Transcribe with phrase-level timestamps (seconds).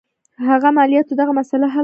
[0.49, 1.79] هغه مالیاتو دغه مسله حل کړي.